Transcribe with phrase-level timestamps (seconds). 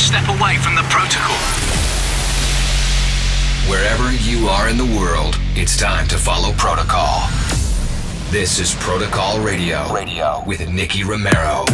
[0.00, 1.36] step away from the protocol.
[3.68, 7.28] Wherever you are in the world, it's time to follow protocol.
[8.30, 9.92] This is Protocol Radio.
[9.92, 11.66] Radio with Nicky Romero.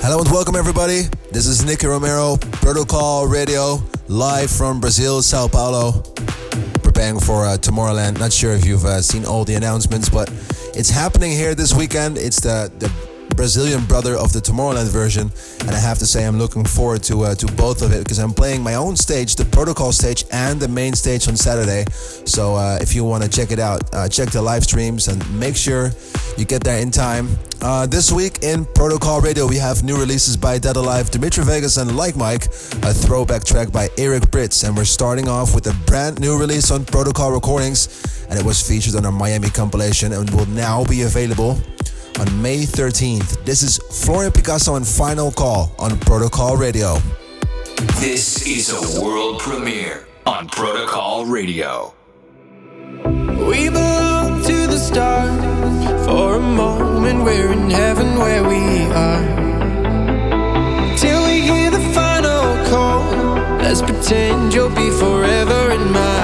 [0.00, 1.02] Hello and welcome everybody.
[1.30, 6.02] This is Nicky Romero, Protocol Radio, live from Brazil, Sao Paulo.
[6.82, 8.18] Preparing for uh, Tomorrowland.
[8.18, 10.32] Not sure if you've uh, seen all the announcements, but
[10.74, 12.16] it's happening here this weekend.
[12.16, 16.38] It's the the Brazilian brother of the Tomorrowland version, and I have to say I'm
[16.38, 19.44] looking forward to uh, to both of it because I'm playing my own stage, the
[19.44, 21.84] Protocol stage, and the main stage on Saturday.
[22.24, 25.18] So uh, if you want to check it out, uh, check the live streams and
[25.38, 25.90] make sure
[26.36, 27.28] you get there in time.
[27.60, 31.76] Uh, this week in Protocol Radio, we have new releases by Dead Alive, Dimitri Vegas,
[31.76, 32.46] and Like Mike,
[32.82, 36.70] a throwback track by Eric Prydz, and we're starting off with a brand new release
[36.72, 41.02] on Protocol Recordings, and it was featured on a Miami compilation and will now be
[41.02, 41.60] available
[42.18, 43.44] on May 13th.
[43.44, 46.98] This is Florian Picasso and Final Call on Protocol Radio.
[48.00, 51.94] This is a world premiere on Protocol Radio.
[53.04, 56.06] We belong to the stars.
[56.06, 59.26] For a moment, we're in heaven where we are.
[60.96, 63.02] Till we hear the final call.
[63.58, 66.21] Let's pretend you'll be forever in my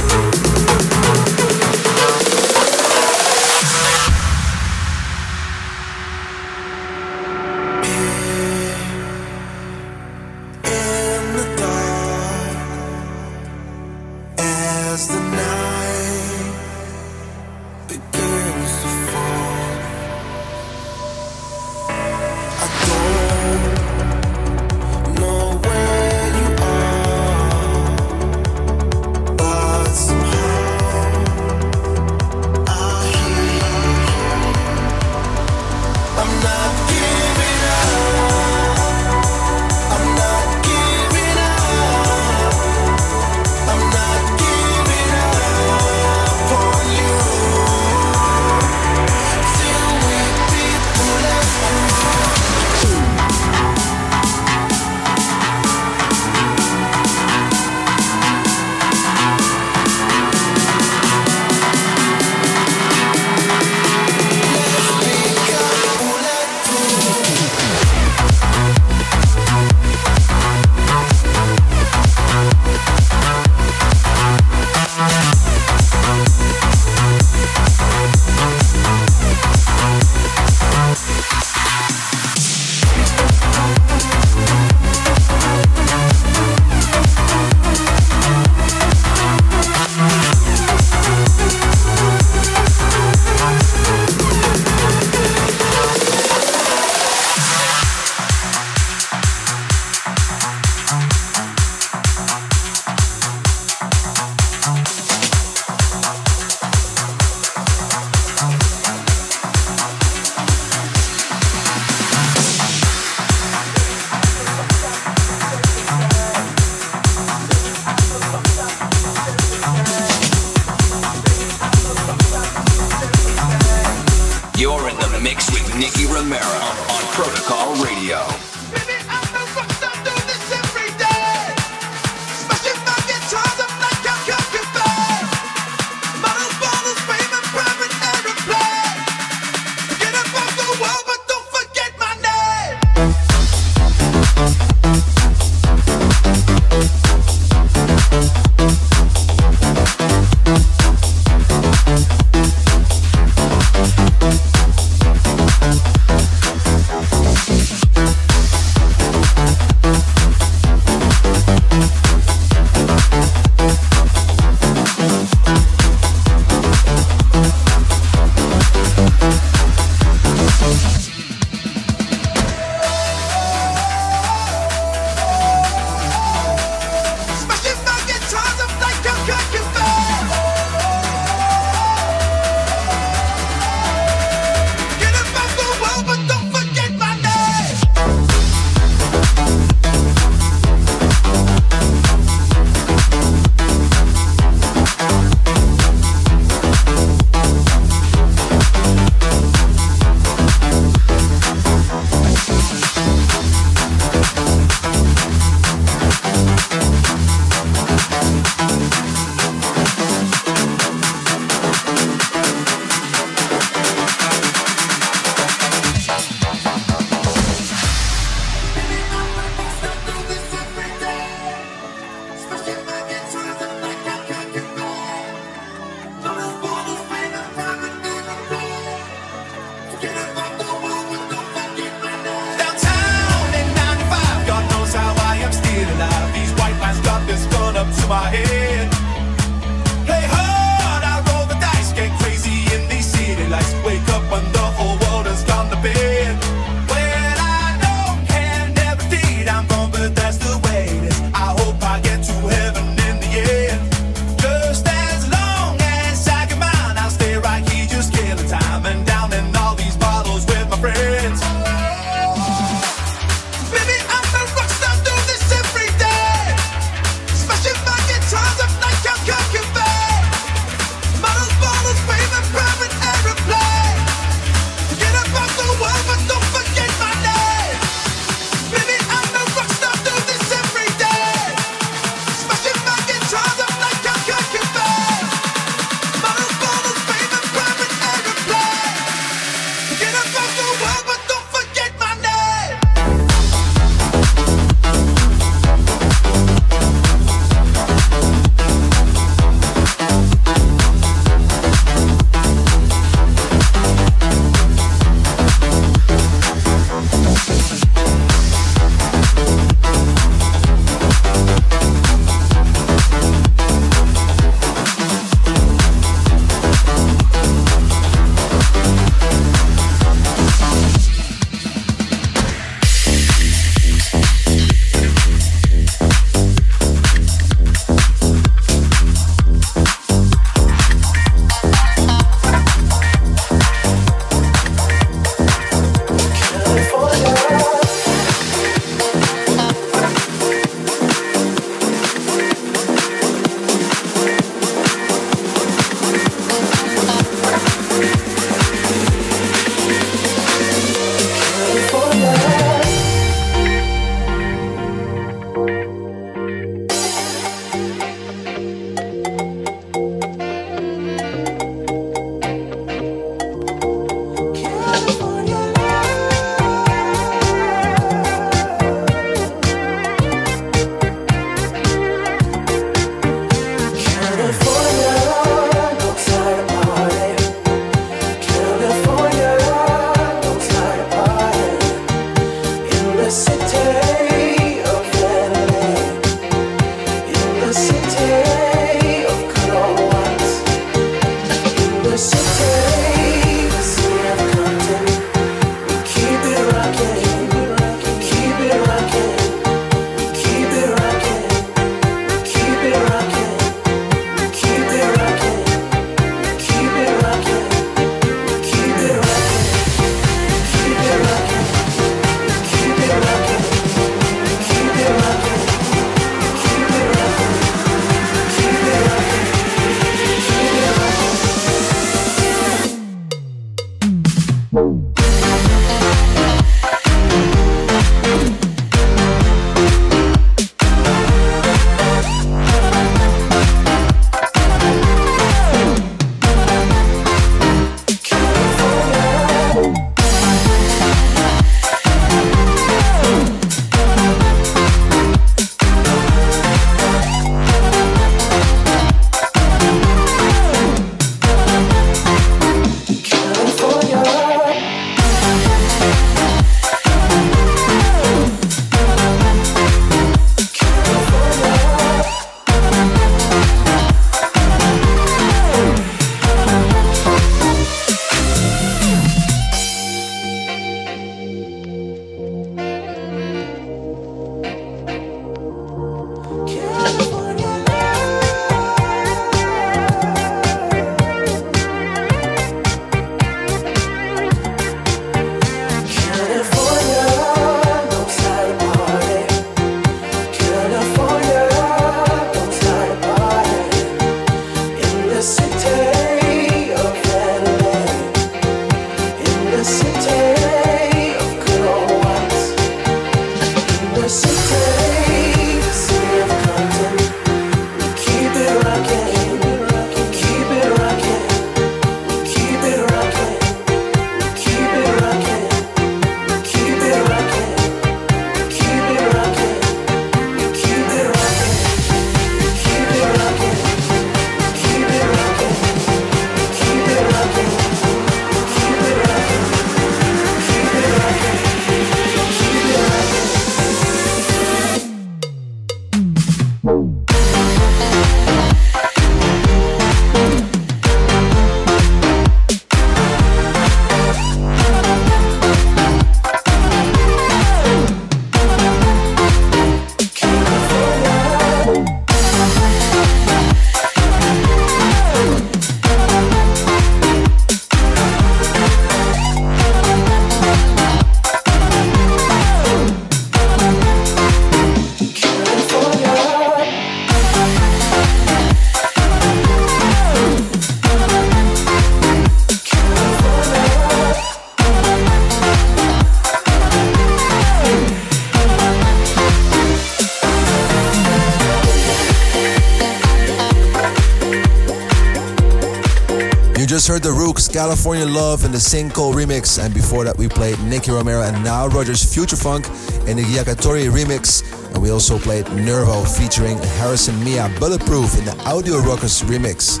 [587.72, 591.88] California Love in the Single remix, and before that we played Nicky Romero and Nile
[591.88, 592.86] Rodgers Future Funk
[593.28, 594.62] in the Yakatori remix,
[594.92, 600.00] and we also played Nervo featuring Harrison Miya Bulletproof in the Audio Rockers remix.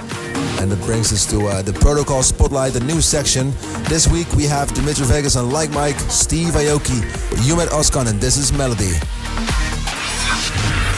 [0.60, 3.52] And that brings us to uh, the Protocol Spotlight, the new section.
[3.88, 7.00] This week we have Dimitri Vegas and Like Mike, Steve Aoki,
[7.46, 8.92] Ummet Ozcan, and this is Melody.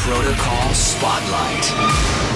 [0.04, 2.31] Protocol Spotlight.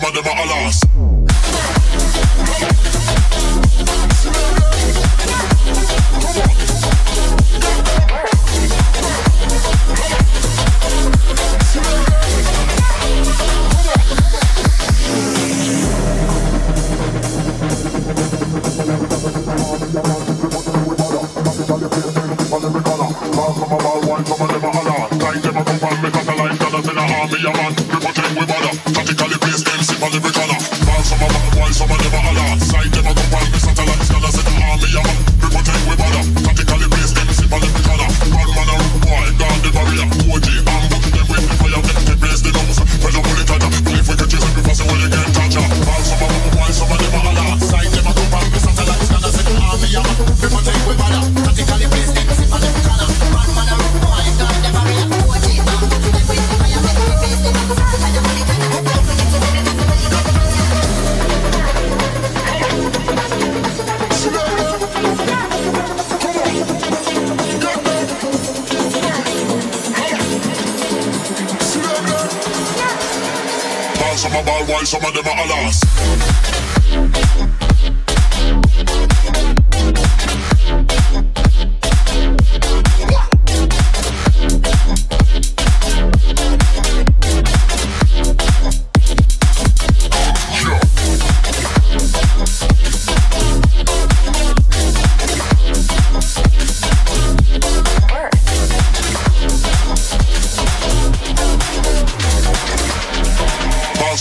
[0.00, 0.83] Some of them are lost.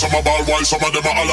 [0.03, 1.25] Some of our way, some of them are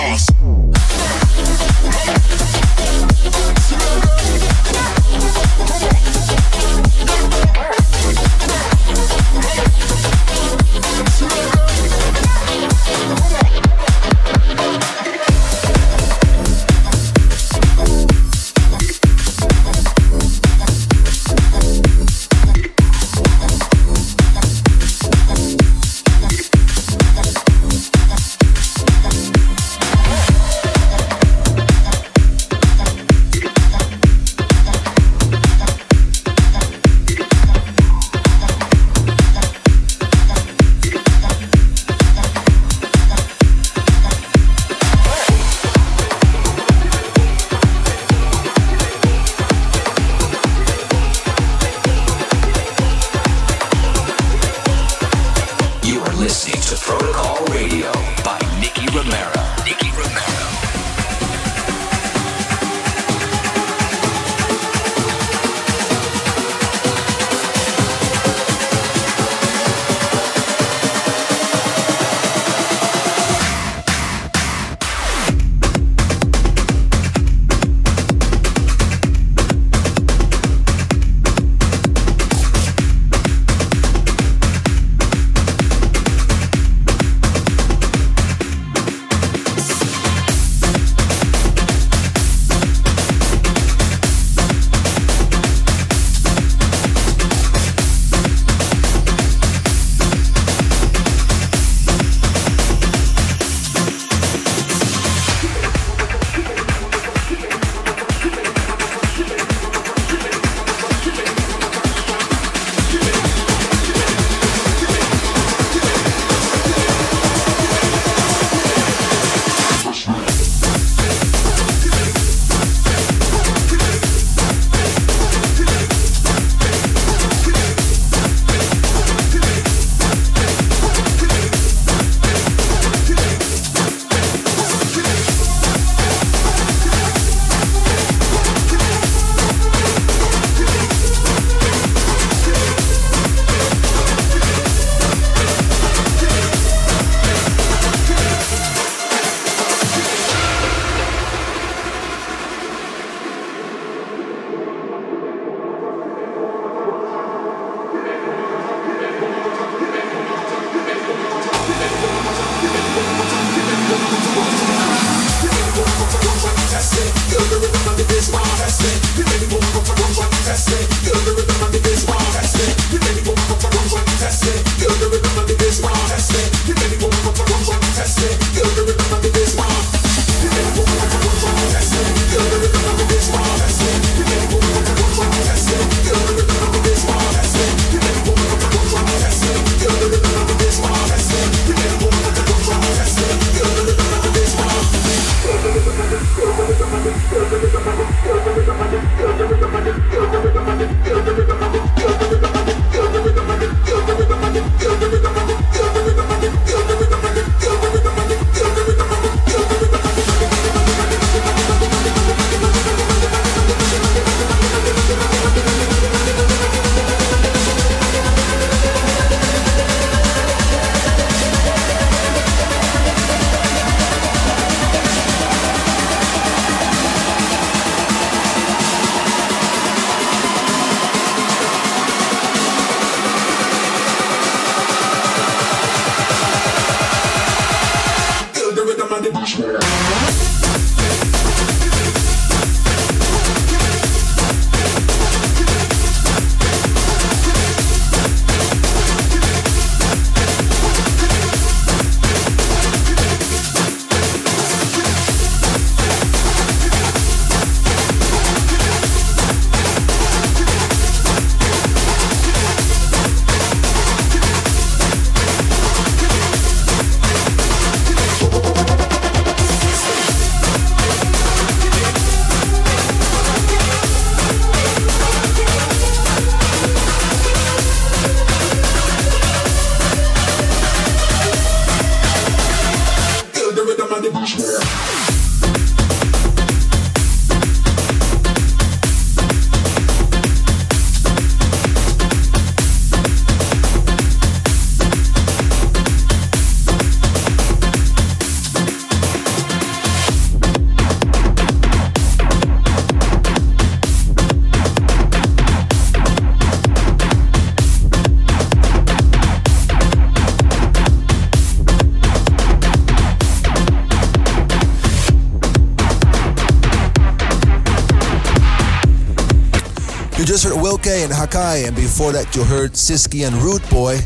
[320.41, 320.53] lost.
[320.53, 324.19] just heard Wilke and Hakai, and before that you heard Siski and Root Boy.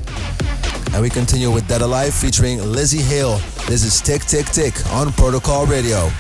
[0.92, 3.38] And we continue with Dead Alive featuring Lzzy Hale.
[3.66, 6.11] This is Tick Tick Tick on Protocol Radio.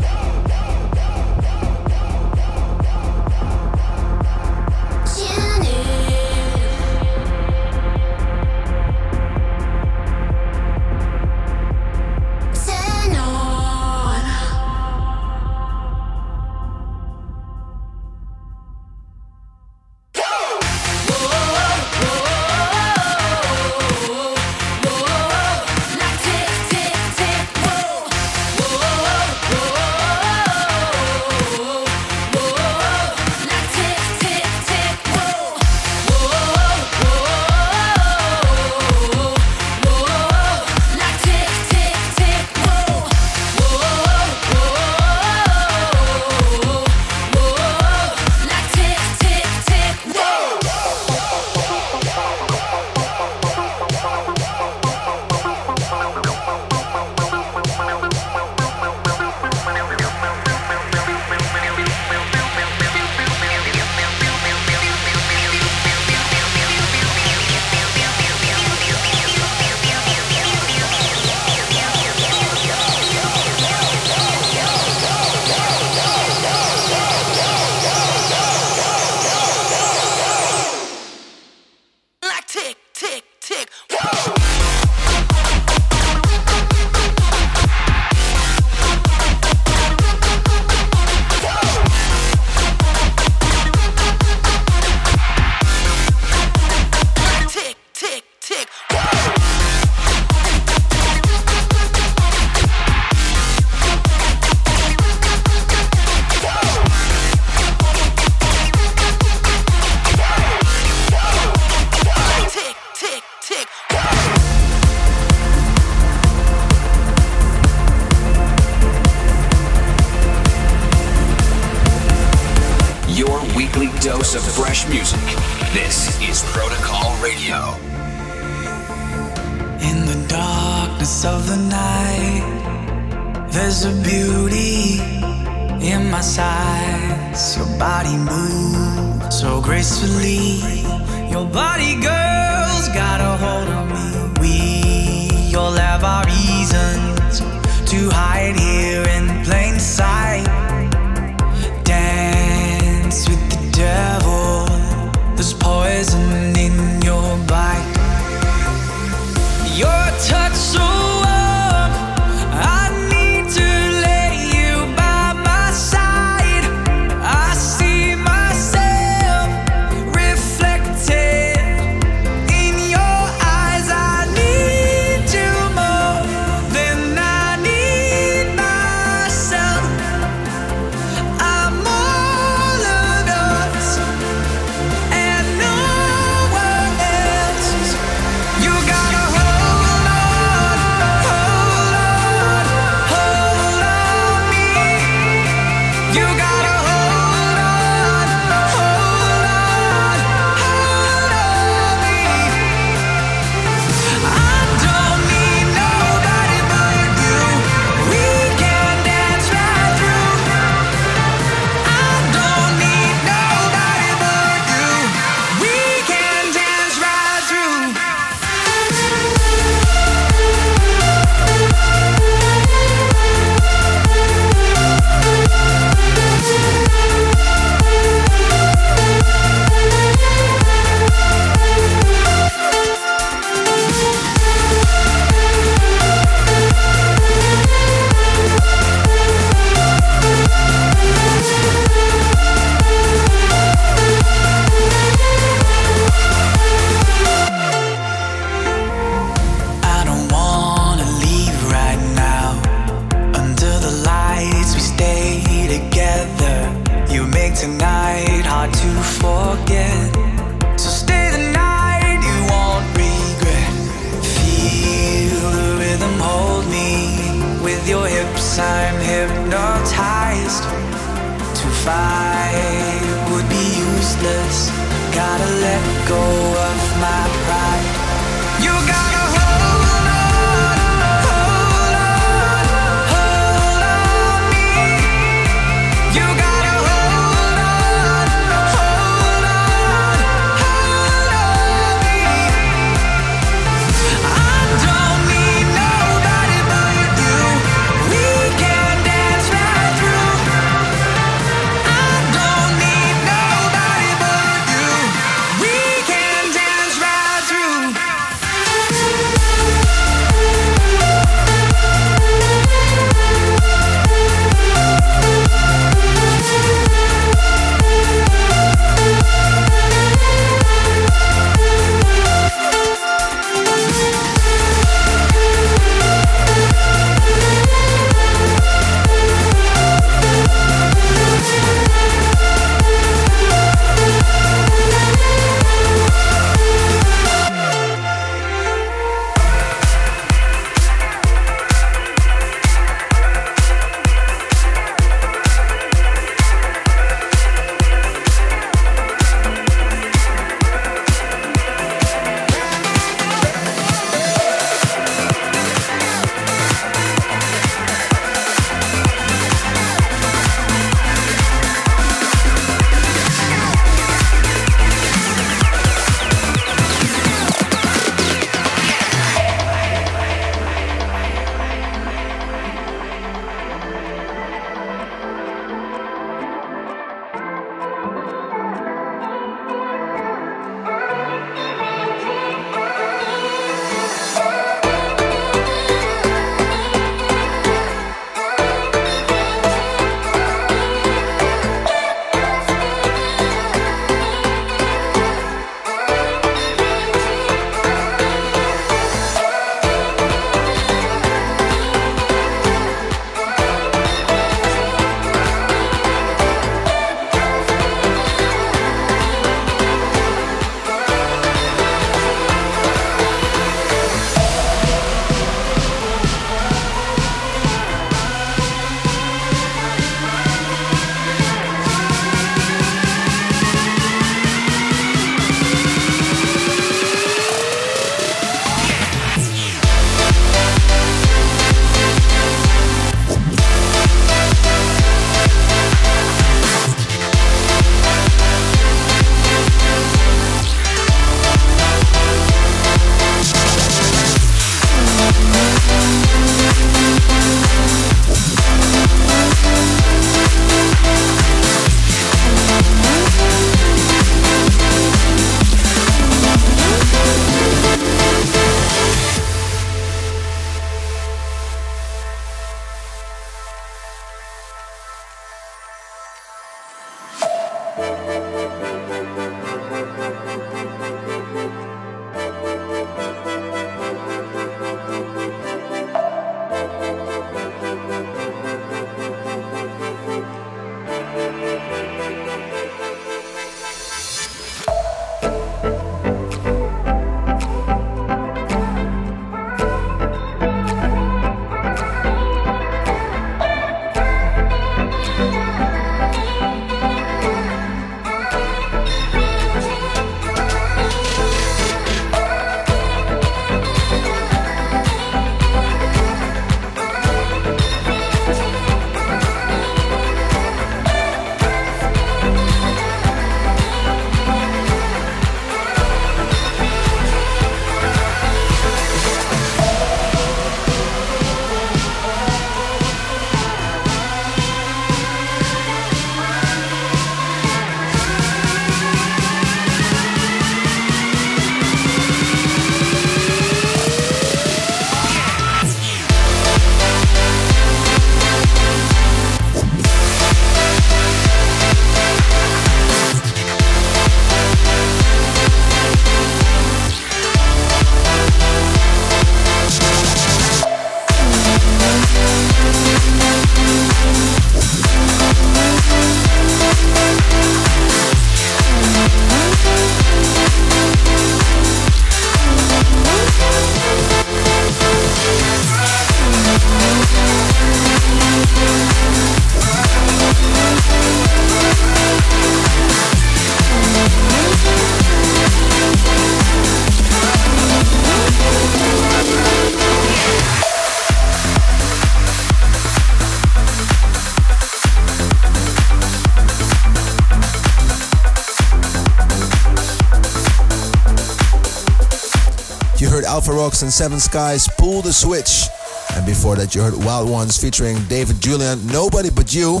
[594.02, 595.88] And Seven Skies, Pull the Switch.
[596.36, 600.00] And before that, you heard Wild Ones featuring David Julian, Nobody But You.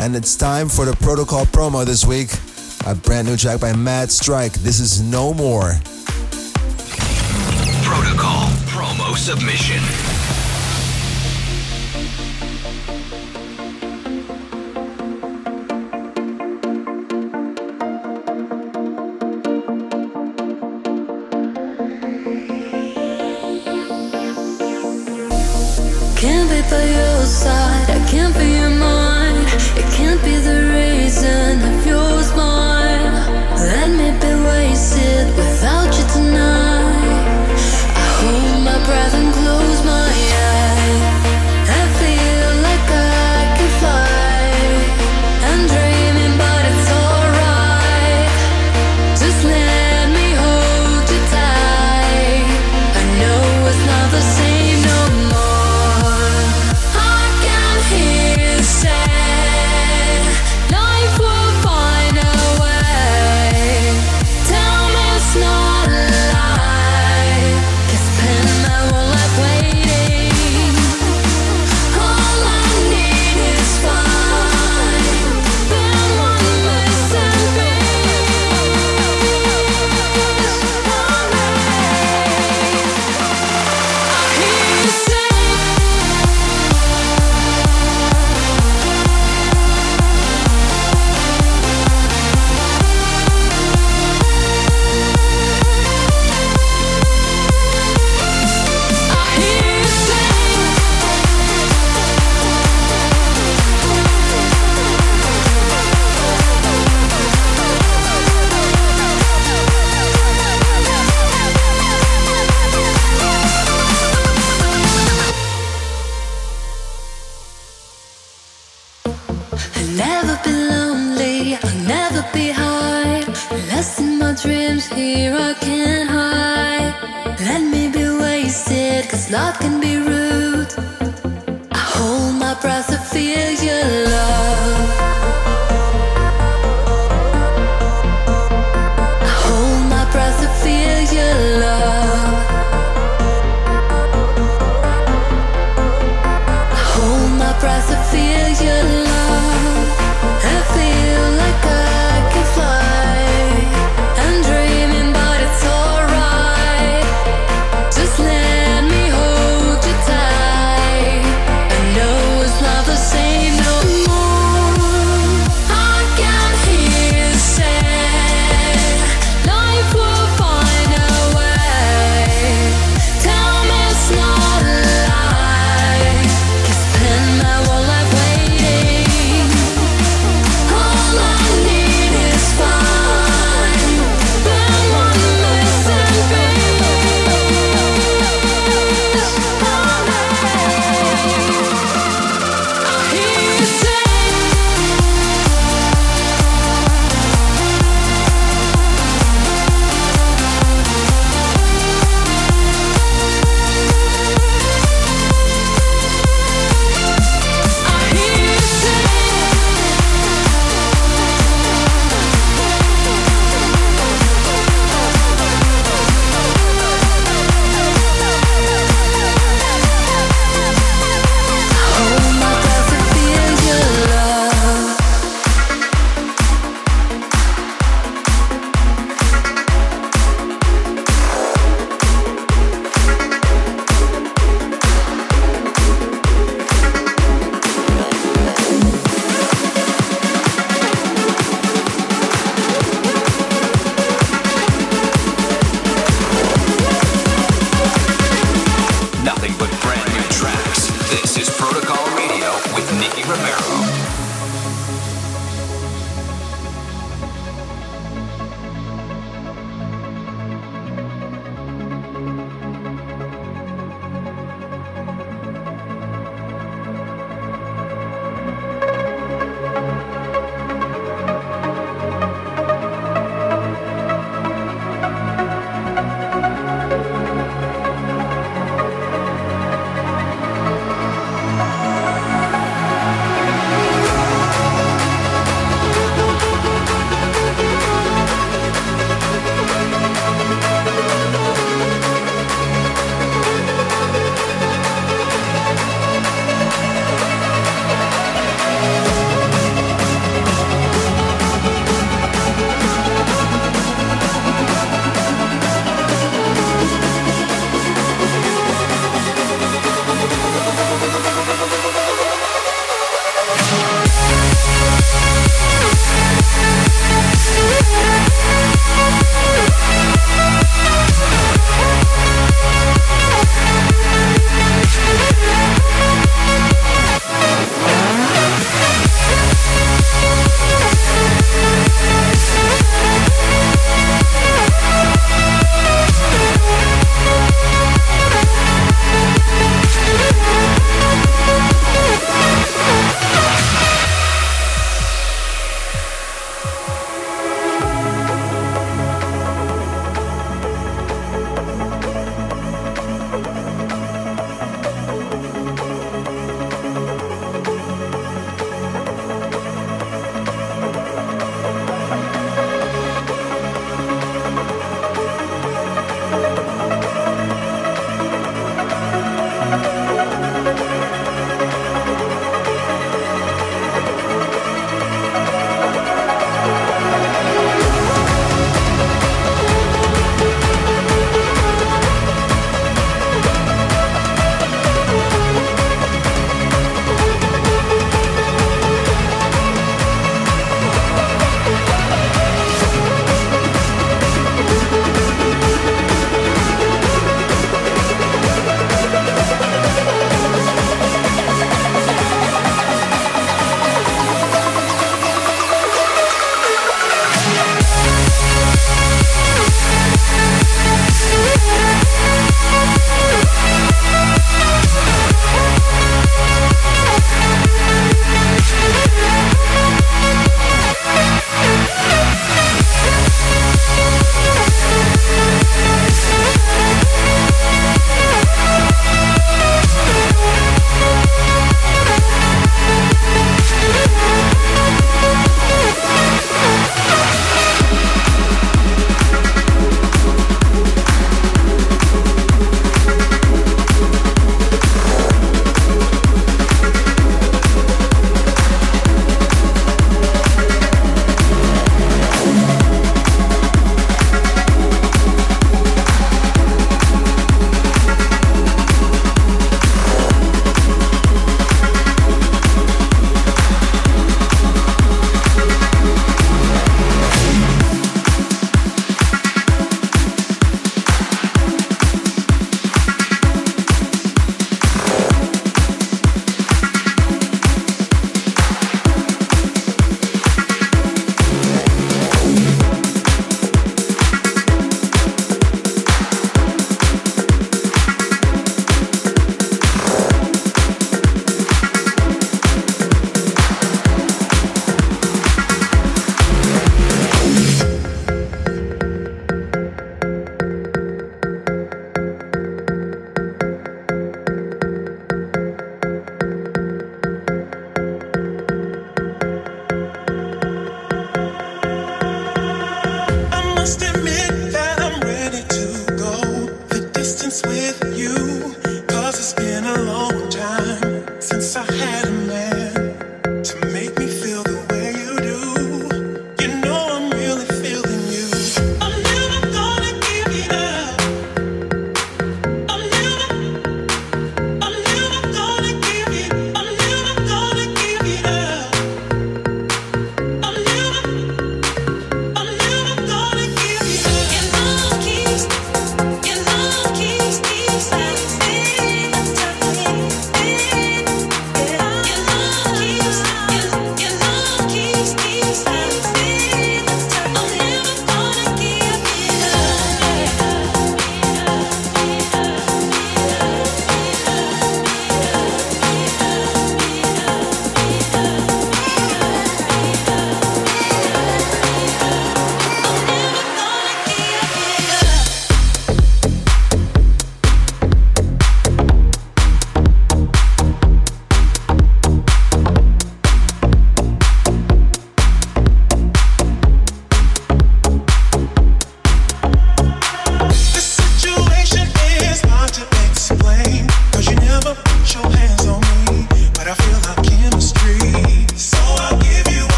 [0.00, 2.30] And it's time for the Protocol promo this week.
[2.86, 4.52] A brand new track by Mad Strike.
[4.54, 5.74] This is No More.
[7.84, 10.15] Protocol promo submission.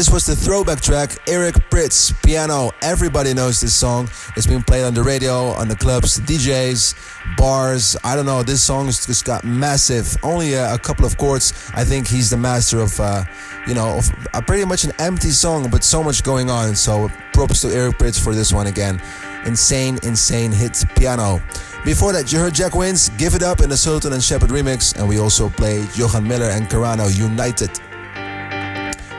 [0.00, 2.72] This was the throwback track, Eric Prydz, Pjanoo.
[2.80, 4.08] Everybody knows this song.
[4.34, 7.98] It's been played on the radio, on the clubs, DJs, bars.
[8.02, 8.42] I don't know.
[8.42, 10.16] This song has just got massive.
[10.22, 11.52] Only a, a couple of chords.
[11.74, 13.24] I think he's the master of, uh,
[13.66, 16.74] you know, of uh, pretty much an empty song, but so much going on.
[16.76, 19.02] So props to Eric Prydz for this one again.
[19.44, 21.42] Insane, insane hit Pjanoo.
[21.84, 24.98] Before that, you heard Jack Wins, Give It Up in the Sultan and Shepard remix,
[24.98, 27.78] and we also played Johan Miller and Carano United.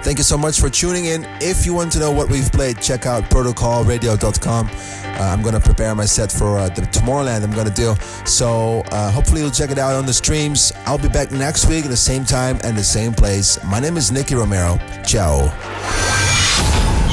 [0.03, 1.25] Thank you so much for tuning in.
[1.41, 4.67] If you want to know what we've played, check out protocolradio.com.
[4.67, 7.93] Uh, I'm going to prepare my set for uh, the Tomorrowland I'm going to do.
[8.25, 10.73] So uh, hopefully you'll check it out on the streams.
[10.85, 13.63] I'll be back next week at the same time and the same place.
[13.63, 14.79] My name is Nicky Romero.
[15.05, 15.43] Ciao.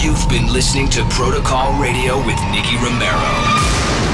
[0.01, 4.08] You've been listening to Protocol Radio with Nicky Romero.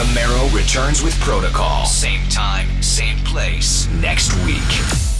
[0.00, 1.84] Romero returns with Protocol.
[1.84, 5.19] Same time, same place, next week.